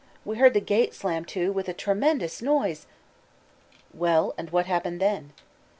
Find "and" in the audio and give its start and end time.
4.35-4.49